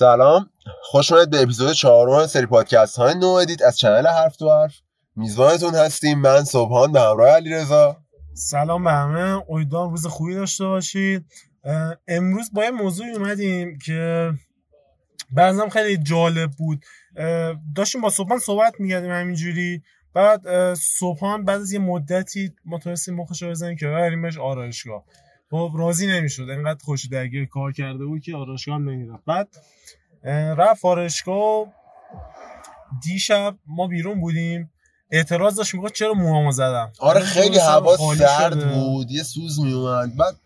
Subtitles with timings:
[0.00, 0.50] سلام.
[0.82, 4.74] خوش اومدید به اپیزود چهارم سری پادکست های no edit از channel حرف تو حرف
[5.16, 7.96] میزبانتون هستیم من صبحان به همراه علیرضا.
[8.34, 9.42] سلام به همه.
[9.50, 11.24] امیدوارم روز خوبی داشته باشید.
[12.08, 14.32] امروز با یه موضوع اومدیم که
[15.32, 16.84] به نظرم خیلی جالب بود.
[17.76, 19.82] داشتیم با سبحان صحبت می‌کردیم همینجوری.
[20.14, 25.04] بعد صبحان بعد از یه مدتی ما تونستیم مخش رو بزنیم که بریم بهش آرایشگاه.
[25.50, 26.46] خب راضی نمی‌شد.
[26.50, 29.24] انقدر خوش درگیر کار کرده بود که آرایشگاه هم نمی‌رفت.
[29.26, 29.48] بعد
[30.58, 31.66] رفت آرایشگاه.
[33.02, 34.70] دیشب ما بیرون بودیم.
[35.10, 38.74] اعتراض داشت می‌گفت چرا موهامو زدم؟ آره من خیلی هوا سرد.
[38.74, 39.10] بود.
[39.10, 40.36] یه سوز میومد بعد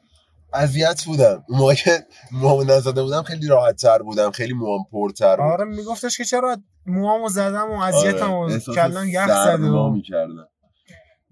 [0.55, 1.45] اذیت بودم.
[1.48, 1.91] اون موقع که
[2.33, 4.30] موامو نزده بودم خیلی راحت تر بودم.
[4.30, 5.45] خیلی موام پرتر بود.
[5.45, 10.48] آره میگفتش که چرا موامو زدم و اذیتم آره، کلم یخ زده و می‌کردم.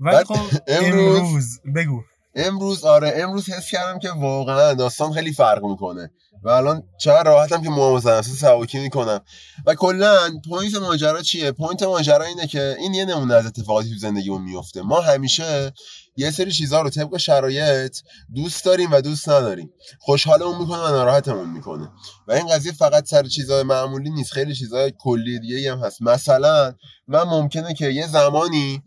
[0.01, 0.34] ولی خب
[0.68, 2.02] امروز- امروز بگو.
[2.34, 6.10] امروز آره امروز حس کردم که واقعا داستان خیلی فرق می‌کنه.
[6.45, 7.68] و الان چقدر راحتم که
[8.00, 9.20] زدم احساس سبکی می‌کنم.
[9.66, 10.18] و کلا
[10.48, 14.82] point ماجرا چیه؟ point ماجرا اینه که این یه نمونه از اتفاقاتی تو زندگیمون میفته
[14.82, 15.73] ما همیشه
[16.16, 17.98] یه سری چیزها رو طبق شرایط
[18.35, 19.70] دوست داریم و دوست نداریم.
[20.01, 21.88] خوشحالمون می‌کنه و ناراحتمون می‌کنه.
[22.29, 24.32] و این قضیه فقط سر چیزهای معمولی نیست.
[24.32, 26.02] خیلی چیزهای کلی دیگه هم هست.
[26.02, 26.74] مثلا
[27.09, 28.82] من ممکنه که یه زمانی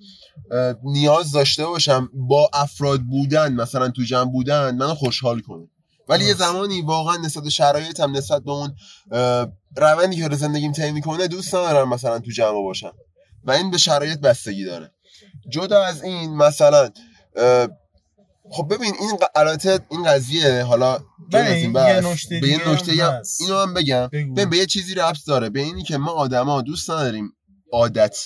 [0.83, 5.67] نیاز داشته باشم با افراد بودن مثلا تو جمع بودن منو خوشحال کنه
[6.09, 6.43] ولی یه درست.
[6.43, 8.75] زمانی واقعا نسبت شرایطم نسبت به اون
[9.75, 12.93] روندی که رو زندگیم طی می‌کنه دوست ندارم مثلا تو جمع باشم
[13.43, 14.91] و این به شرایط بستگی داره
[15.49, 16.89] جدا از این مثلا
[18.51, 20.99] خب ببین این البته این قضیه حالا
[21.33, 22.91] این یه بحث، نکته به یه نکته.
[23.39, 24.07] اینو هم بگم.
[24.07, 27.33] ببین به یه چیزی ربط داره به اینی که ما آدما دوست نداریم
[27.73, 28.17] عادت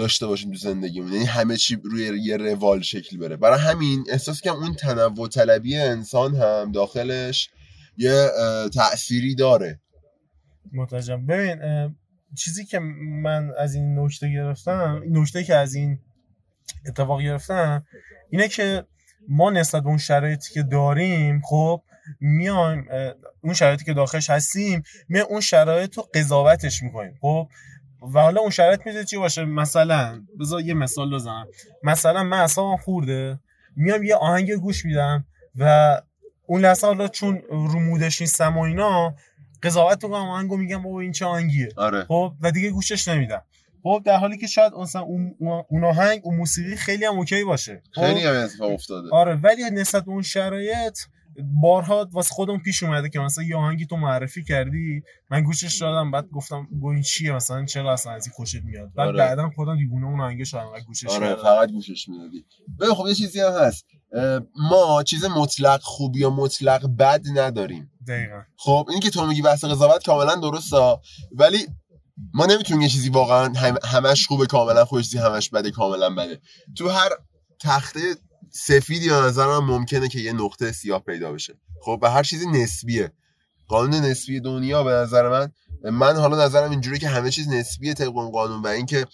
[0.00, 1.12] داشته باشیم تو زندگیمون.
[1.12, 3.36] یعنی همه چی روی یه روال شکل بره.
[3.36, 7.50] برای همین احساس کنم اون تنوع طلبی انسان هم داخلش
[7.96, 8.28] یه
[8.74, 9.80] تأثیری داره.
[10.72, 11.26] متوجهم.
[11.26, 11.58] ببین
[12.38, 12.78] چیزی که
[13.22, 15.98] من از این نکته گرفتم نکته که از این
[16.86, 17.86] اتفاق گرفتم
[18.30, 18.84] اینه که
[19.28, 21.82] ما نسبت به اون شرایطی که داریم خب
[22.20, 22.84] میایم
[23.40, 27.18] اون شرایطی که داخلش هستیم میایم اون شرایط رو قضاوتش می‌کنیم.
[27.20, 27.48] خب
[28.02, 31.46] و حالا اون شرایط می‌تونه چی باشه؟ مثلا بذار یه مثال بزنم.
[31.82, 33.40] مثلا من اصلا خورده
[33.76, 35.24] میام یه آهنگ گوش میدم
[35.56, 35.96] و
[36.46, 39.14] اون لحظه حالا چون رو مودش نیستم و اینا
[39.62, 42.04] قضاوت می‌کنم آهنگو میگم بابا این چه آهنگیه؟ آره.
[42.04, 43.42] خب و دیگه گوشش نمیدم.
[43.82, 45.34] خب در حالی که شاید مثلا اون
[45.68, 47.82] اون آهنگ اون موسیقی خیلی هم اوکی باشه.
[47.94, 49.08] خب؟ خیلی هم اتفاق افتاده.
[49.12, 50.98] آره ولی نسبت به اون شرایط
[51.62, 56.10] بارها واسه خودم پیش اومده که مثلا یه آهنگی تو معرفی کردی من گوشش دادم
[56.10, 59.18] بعد گفتم گو این چیه؟ مثلا چرا اصلا از این خوشت میاد؟ بعد آره.
[59.18, 62.44] بعدا خودم دیوونه اون آهنگ شدم و گوشش آره فقط گوشش می‌دادی.
[62.80, 63.84] ببین خب یه چیزی هم هست.
[64.70, 67.92] ما چیز مطلق خوب یا مطلق بد نداریم.
[68.08, 68.42] دقیقا.
[68.56, 70.76] خب این که تو میگی بحث قضاوت کاملا درسته
[71.32, 71.58] ولی
[72.34, 76.40] ما نمی‌تونیم یه چیزی واقعا هم- همش خوبه کاملا خوش چیزی همش بده کاملا بده.
[76.76, 77.08] تو هر
[77.62, 78.00] تخته
[78.52, 81.54] سفیدی به نظر من ممکنه که یه نقطه سیاه پیدا بشه.
[81.84, 83.12] خب به هر چیزی نسبیه.
[83.68, 85.52] قانون نسبی دنیا به نظر من
[85.90, 89.06] من حالا نظرم اینجوری که همه چیز نسبیه طبق قانون و اینکه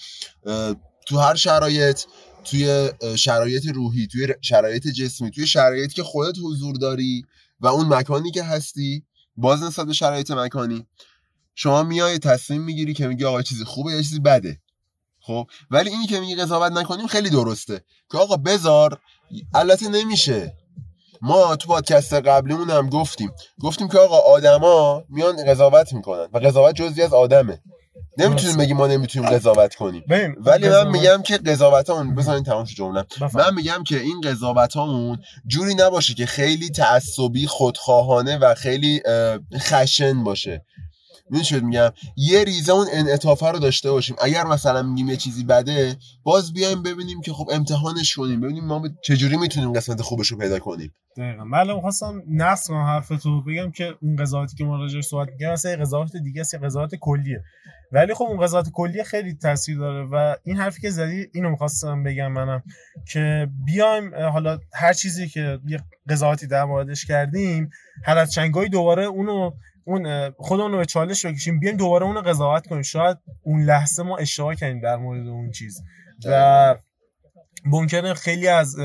[1.07, 2.01] تو هر شرایط
[2.45, 7.27] توی شرایط روحی توی شرایط جسمی توی شرایطی که خودت حضور داری
[7.61, 9.05] و اون مکانی که هستی
[9.37, 10.87] باز نسبت به شرایط مکانی
[11.55, 14.61] شما میای تصمیم می‌گیری که میگی آقا چیزی خوبه یا چیزی بده.
[15.27, 17.81] خب؟ ولی اینی که میگی قضاوت نکنیم خیلی درسته.
[18.13, 18.99] که آقا بذار
[19.55, 20.53] البته نمیشه.
[21.23, 23.33] ما تو پادکست قبلیمون هم گفتیم.
[23.61, 27.59] گفتیم که آقا آدما میان قضاوت می‌کنن و قضاوت جزئی از آدمه.
[28.19, 28.57] نمی‌تونیم.
[28.57, 30.05] بگیم ما نمی‌تونیم قضاوت کنیم.
[30.09, 32.83] ولی من قضاوت- میگم که قضاوتامون بزنین تمام شد
[33.21, 33.37] بفرمایید.
[33.37, 39.03] من میگم که این قضاوتامون جوری نباشه که خیلی تعصبی خودخواهانه و خیلی
[39.59, 40.65] خشن باشه.
[41.31, 44.17] بهت میگم؟ یه ریزه اون انعطافه رو داشته باشیم.
[44.23, 48.41] اگر مثلا میگیم یه چیزی بده باز بیایم ببینیم که خب امتحانش کنیم.
[48.41, 50.93] ببینیم ما چجوری می‌تونیم قسمت خوبش رو پیدا کنیم.
[51.17, 51.45] دقیقا.
[51.45, 55.29] من الان خواستم نقص کنم حرف تو بگم که اون قضاوتی که ما راجعش صحبت
[55.29, 57.43] می‌کنیم مثلا قضاوت دیگه است قضاوت کلیه.
[57.93, 62.03] ولی خب اون قضاوت کلیه خیلی تاثیر داره و این حرفی که زدی اینو می‌خواستم
[62.03, 62.63] بگم منم
[63.13, 67.71] که بیایم حالا هر چیزی که یه قضاوتی در موردش کردیم
[68.05, 69.51] هر از چنگایی دوباره اونو
[69.87, 72.83] اون خودمون رو به چالش بکشیم بیایم دوباره اونو قضاوت کنیم.
[72.83, 75.83] شاید اون لحظه ما اشتباه کردیم در مورد اون چیز.
[76.25, 76.77] و
[77.65, 78.77] ممکنه خیلی از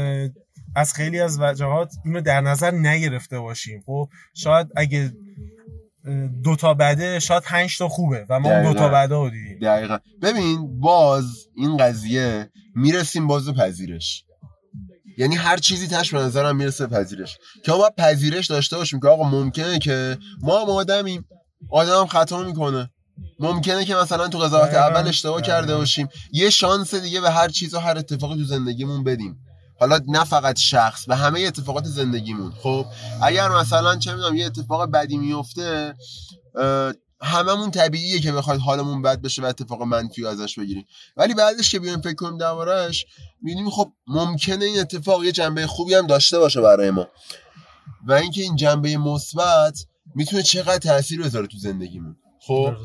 [0.76, 3.84] از خیلی از وجهات اینو در نظر نگرفته باشیم.
[3.86, 5.12] خب شاید اگه
[6.06, 8.74] اه، دوتا بده شاید پنج تا خوبه و ما اون دقیقاً.
[8.74, 9.60] دوتا بده رو دیدیم.
[9.60, 9.98] دقیقا.
[10.22, 11.26] ببین باز
[11.56, 14.26] این قضیه می‌رسیم باز به پذیرش.
[15.18, 17.38] یعنی هر چیزی تش به نظرم می‌رسه پذیرش.
[17.66, 21.26] که ما پذیرش داشته باشیم که آقا ممکنه که ما هم آدمیم.
[21.72, 22.90] آدم هم خطا می‌کنه.
[23.40, 24.88] ممکنه که مثلا تو قضاوت دقیقاً.
[24.88, 25.60] اول اشتباه دقیقاً.
[25.60, 26.08] کرده باشیم.
[26.32, 29.40] یه شانس دیگه به هر چیز و هر اتفاقی تو زندگیمون بدیم.
[29.80, 32.52] حالا نه فقط شخص به همه اتفاقات زندگیمون.
[32.52, 32.86] خب
[33.22, 35.96] اگر مثلا چه می‌دونم یه اتفاق بدی میفته
[37.22, 40.86] هممون طبیعیه که بخواید حالمون بد بشه و اتفاق منفی ازش بگیریم.
[41.18, 43.06] ولی بعدش که بیایم فکر کنیم دربارهش
[43.42, 47.08] می‌بینیم خب ممکنه این اتفاق یه جنبه خوبی هم داشته باشه برای ما.
[48.08, 49.86] و اینکه این جنبه مثبت
[50.16, 52.16] می‌تونه چقدر تاثیر بذاره تو زندگیمون.
[52.48, 52.76] خب؟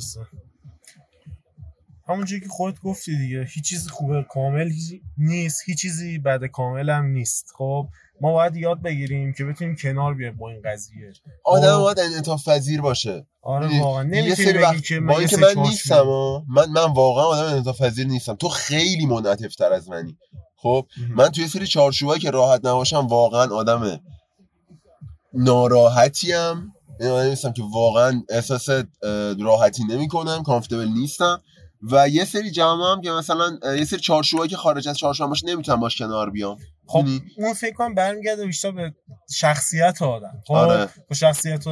[2.09, 4.73] همونجوری که خودت گفتی دیگه هیچ چیزی خوبه کامل
[5.19, 5.63] نیست.
[5.67, 7.47] هیچ چیزی بعد کامل هم نیست.
[7.59, 7.89] خب؟
[8.21, 11.13] ما باید یاد بگیریم که بتونیم کنار بیایم با این قضیه.
[11.45, 11.83] آدم خب.
[11.83, 13.27] باید انعطاف پذیر باشه.
[13.43, 14.35] آره می‌دونی، واقعا.
[14.35, 16.05] سری بگی وقت که با من سری من نیستم.
[16.49, 18.35] من من واقعا آدم انعطاف پذیر نیستم.
[18.35, 20.17] تو خیلی منعطف از منی.
[20.57, 20.87] خب.
[21.17, 24.01] من توی سری چارچوبایی که راحت نباشم واقعا آدم
[25.33, 26.73] ناراحتیم.
[27.01, 28.69] آدم نیستم که واقعا احساس
[29.41, 31.41] راحتی نمی‌کنم کامفتبل نیستم.
[31.83, 35.47] و یه سری جمع هم که مثلا یه سری چارچوبایی که خارج از چارچوب باشه
[35.47, 36.57] نمی‌تونم باش کنار بیام
[36.87, 38.95] خب می‌دونی؟ اون فکر کنم برمیگرده بیشتر به
[39.35, 40.89] شخصیت آدم خب آره.
[41.11, 41.65] با شخصیت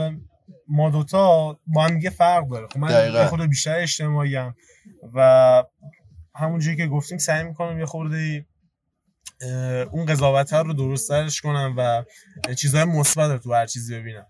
[0.68, 4.36] ما دوتا با هم دیگه فرق داره خب من خورده بیشتر اجتماعی
[5.14, 5.62] و
[6.34, 8.46] همونجوری که گفتیم سعی می‌کنم یه خورده
[9.90, 12.04] اون قضاوت رو درست درش کنم و
[12.54, 14.26] چیزهای مثبت رو تو هر چیزی ببینم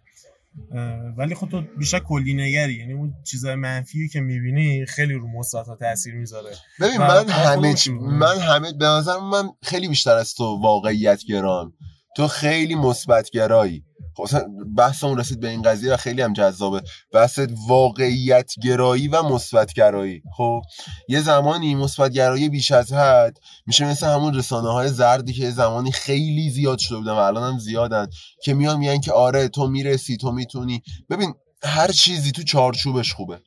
[1.17, 2.75] ولی خب تو بیشتر کلی نگری.
[2.75, 6.51] یعنی اون چیزهای منفی که می‌بینی خیلی رو مثبت تاثیر می‌ذاره.
[6.81, 7.75] ببین من باید همه.
[8.01, 11.73] من همه به نظر من خیلی بیشتر از تو واقعیت گرام
[12.17, 14.43] تو خیلی مثبت گرایی خب اصلا
[14.77, 16.83] بحثمون رسید به این قضیه و خیلی هم جذابه.
[17.13, 17.39] بحث
[17.69, 20.63] واقعیت گرایی و مثبت گرایی خب
[21.09, 25.93] یه زمانی مثبت گرایی بیش از حد میشه مثل همون رسانه های زردی که زمانی
[25.93, 28.07] خیلی زیاد شده بودن و الان هم زیادن
[28.43, 30.83] که میان میگن که آره تو می‌رسی تو می‌تونی.
[31.11, 33.41] ببین هر چیزی تو چارچوبش خوبه.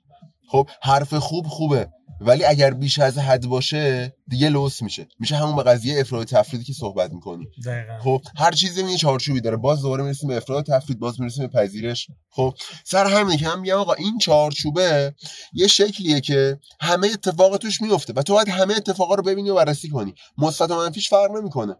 [0.51, 1.89] خب حرف خوب خوبه.
[2.21, 5.07] ولی اگر بیش از حد باشه دیگه لوس میشه.
[5.19, 7.47] میشه همون به قضیه افراد تفریدی که صحبت می‌کنی.
[7.65, 7.97] دقیقا.
[8.03, 9.57] خب هر چیزی یه چارچوبی داره.
[9.57, 12.07] باز دوباره می‌رسیم به افراد تفرید باز می‌رسیم به پذیرش.
[12.29, 12.53] خب
[12.83, 15.15] سر همینه که هم میگم آقا این چارچوبه
[15.53, 19.55] یه شکلیه که همه اتفاق توش میفته و تو باید همه اتفاقا رو ببینی و
[19.55, 20.15] بررسی کنی.
[20.37, 21.75] مثبت و منفیش فرق نمی‌کنه.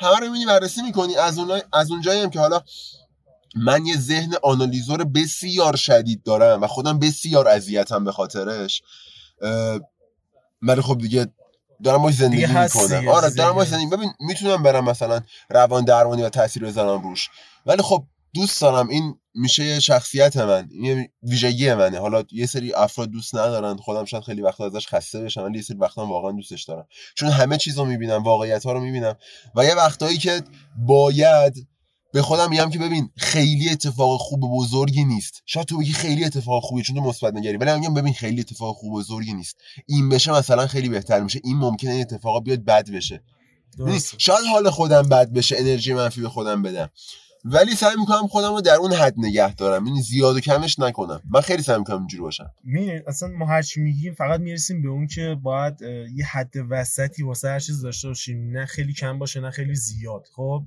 [0.00, 1.16] همه رو می‌بینی بررسی می‌کنی.
[1.16, 2.62] از اون از اونجایی هم که حالا
[3.56, 8.82] من یه ذهن آنالیزور بسیار شدید دارم و خودم بسیار اذیتم به خاطرش
[10.62, 11.26] ولی خب دیگه
[11.84, 13.08] دارم باش زندگی می‌کنم.
[13.08, 13.68] آره دارم باش.
[13.68, 13.86] زندگی.
[13.86, 15.20] ببین می‌تونم برم مثلا
[15.50, 17.28] روان درمانی و تاثیر بذارم روش.
[17.66, 18.04] ولی خب
[18.34, 18.88] دوست دارم.
[18.88, 21.98] این میشه یه شخصیت من این یه ویژگی منه.
[21.98, 23.76] حالا یه سری افراد دوست ندارن.
[23.76, 26.86] خودم شاید خیلی وقتا ازش خسته بشم ولی یه سری وقتا واقعا دوستش دارم.
[27.14, 29.16] چون همه چیز رو می‌بینم واقعیت ها رو می‌بینم.
[29.56, 30.42] و یه وقتایی که
[30.76, 31.68] باید
[32.12, 35.42] به خودم میگم که ببین خیلی اتفاق خوب و بزرگی نیست.
[35.46, 38.76] شاید تو بگی خیلی اتفاق خوبی چون تو مثبت نگری ولی میگم ببین خیلی اتفاق
[38.76, 39.56] خوب و بزرگی نیست.
[39.86, 41.40] این بشه مثلا خیلی بهتر میشه.
[41.44, 43.22] این ممکنه این اتفاقا بیاد بد بشه.
[43.78, 44.18] یعنی درسته.
[44.18, 46.90] شاید حال خودم بد بشه انرژی منفی به خودم بدم.
[47.44, 49.86] ولی سعی می‌کنم خودم رو در اون حد نگه دارم.
[49.86, 51.22] یعنی زیاد و کمش نکنم.
[51.30, 52.50] من خیلی سعی می‌کنم اینجوری باشم.
[52.64, 55.74] می اصلا ما هر چی میگیم فقط می‌رسیم به اون که باید
[56.14, 58.50] یه حد وسطی واسه هر چیز داشته باشیم.
[58.50, 60.26] نه خیلی کم باشه نه خیلی زیاد.
[60.36, 60.62] خب؟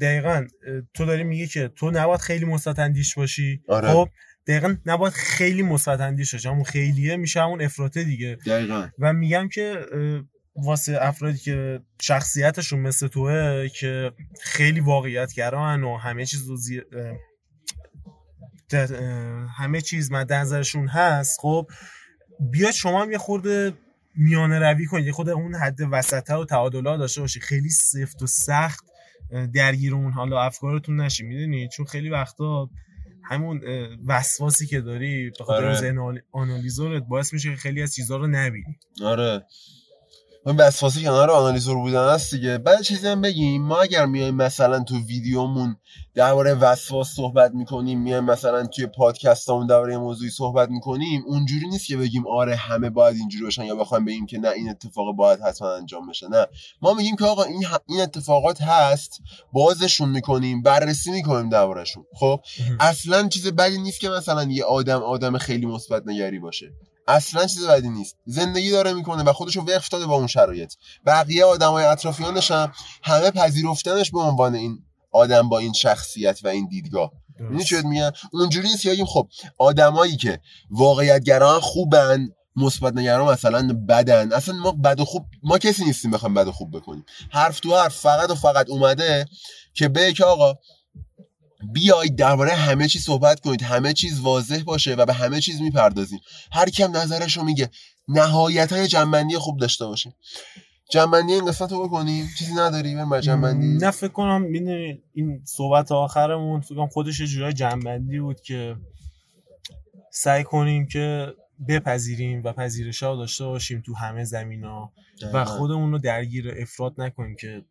[0.00, 0.46] دقیقا
[0.94, 3.62] تو داری میگی که تو نباید خیلی مثبت اندیش باشی.
[3.68, 3.88] آره.
[3.88, 4.08] خب
[4.46, 6.48] دقیقا نباید خیلی مثبت اندیش باشی.
[6.48, 8.38] همون خیلیه میشه همون افراطه دیگه.
[8.46, 8.88] دقیقا.
[8.98, 9.86] و میگم که
[10.56, 14.12] واسه افرادی که شخصیتشون مثل توه که
[14.42, 16.80] خیلی واقعیت گران و همه چیز رو زی...
[19.56, 21.66] همه چیز مد نظرشون هست خب
[22.40, 23.72] بیاید شما هم یه خورده
[24.16, 25.06] میانه روی کنید.
[25.06, 28.84] یه خورده اون حد وسطه و تعادلا داشته باشید خیلی سفت و سخت
[29.54, 32.70] درگیر اون حالا افکارتون نشی می‌دونی؟ چون خیلی وقتا
[33.22, 33.60] همون
[34.06, 36.24] وسواسی که داری به خاطر آره.
[36.32, 38.78] آنالیزورت باعث میشه که خیلی از چیزها رو نبینی.
[39.02, 39.46] آره.
[40.46, 42.58] اون وسواسی کنار آنالیزور بودن هست دیگه.
[42.58, 45.76] بعد چیزی هم بگیم ما اگر میایم مثلا تو ویدیومون
[46.14, 51.96] درباره وسواس صحبت می‌کنیم میایم مثلا توی پادکستمون درباره موضوعی صحبت می‌کنیم اونجوری نیست که
[51.96, 55.74] بگیم آره همه باید اینجوری باشن یا بخوایم بگیم که نه این اتفاق باید حتما
[55.74, 56.28] انجام بشه.
[56.28, 56.46] نه.
[56.82, 59.20] ما میگیم که آقا این ه- این اتفاقات هست
[59.52, 62.04] بازشون می‌کنیم بررسی می‌کنیم دربارهشون.
[62.14, 62.40] خب؟
[62.80, 66.72] اصلا چیز بدی نیست که مثلا یه آدم آدم خیلی مثبت نگری باشه.
[67.08, 68.16] اصلا چیز بدی نیست.
[68.26, 70.74] زندگی داره می‌کنه و خودشو وقف داده با اون شرایط.
[71.06, 74.78] بقیه آدمای اطرافیانش هم همه پذیرفتنش به عنوان این
[75.12, 77.12] آدم با این شخصیت و این دیدگاه.
[77.38, 83.32] می‌دونی بهت میگم؟ اونجوری نیست که بگیم خب آدمایی که واقعیت گران خوبن مثبت نگران
[83.32, 84.32] مثلا بدن.
[84.32, 87.04] اصلا ما بد و خوب ما کسی نیستیم بخوایم بد و خوب بکنیم.
[87.30, 89.26] حرف تو حرف فقط و فقط اومده
[89.74, 90.54] که به که آقا
[91.72, 96.20] بیایید درباره همه چیز صحبت کنید همه چیز واضح باشه و به همه چیز می‌پردازیم.
[96.52, 97.70] هر کم نظرشو میگه
[98.08, 100.14] نهایتا جنبندی خوب داشته باشیم.
[100.90, 102.28] جنبندی این قسمت رو بکنیم.
[102.38, 103.66] چیزی نداری؟ بریم جنبندی.
[103.66, 108.76] نه فکر کنم می‌دونی این صحبت آخرمون فکر کنم خودش یه جورای جنبندی بود که
[110.10, 111.26] سعی کنیم که
[111.68, 114.92] بپذیریم و پذیرش ها داشته باشیم تو همه زمین ها
[115.32, 117.64] و خودمون رو درگیر افراد نکنیم که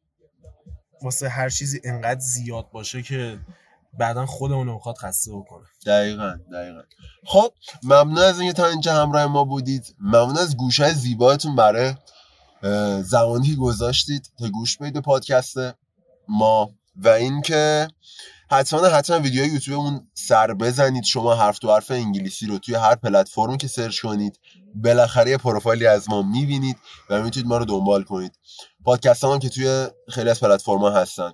[1.01, 3.39] واسه هر چیزی انقدر زیاد باشه که
[3.99, 5.65] بعدا خودمون رو می‌خواد خسته بکنه.
[5.85, 6.81] دقیقا دقیقا.
[7.25, 9.95] خب ممنون از اینکه تا اینجا همراه ما بودید.
[9.99, 11.93] ممنون از گوشه زیباتون برای
[13.01, 15.55] زمانی گذاشتید تا گوش بدید پادکست
[16.27, 16.69] ما.
[16.95, 17.87] و اینکه
[18.51, 21.03] حتما حتما ویدیو یوتیوبمون سر بزنید.
[21.03, 24.39] شما حرف تو حرف انگلیسی رو توی هر پلتفرمی که سرچ کنید
[24.75, 26.77] بالاخره یه پروفایلی از ما می‌بینید
[27.09, 28.39] و می‌تونید ما رو دنبال کنید.
[28.85, 31.31] پادکست هم که توی خیلی از پلتفرما هستن.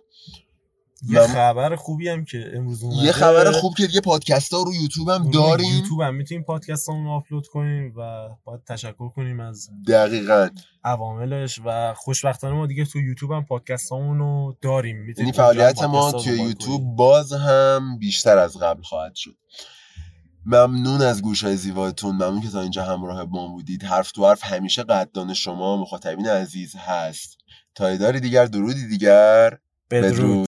[1.08, 3.03] یه خبر خوبی هم که امروز اومده.
[3.03, 5.75] یه خبر خوب که دیگه پادکست ها رو یوتیوب هم داریم.
[5.75, 10.50] یوتیوب هم می‌تونیم پادکست رو آپلود کنیم و باید تشکر کنیم از دقیقا.
[10.84, 15.10] عواملش و خوشبختانه ما دیگه تو یوتیوب هم پادکست رو داریم.
[15.18, 19.36] یعنی فعالیت ما توی یوتیوب باز هم بیشتر از قبل خواهد شد.
[20.46, 22.15] ممنون از گوش های زیباتون.
[22.15, 23.84] ممنون که تا اینجا همراه ما بودید.
[23.84, 27.38] حرف تو حرف همیشه قدردان شما مخاطبین عزیز هست.
[27.75, 29.58] تا دیگر درودی دیگر.
[29.91, 30.48] بدرود.